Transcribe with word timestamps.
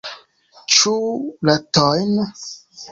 Ĉu 0.77 0.95
ratojn? 1.51 2.21